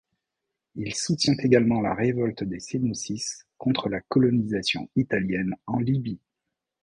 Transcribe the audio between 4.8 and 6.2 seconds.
italienne en Libye.